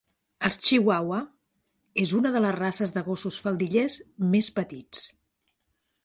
[0.47, 1.17] Els Chihuahua
[2.03, 3.99] és una de les races de gossos faldillers
[4.37, 5.05] més petits.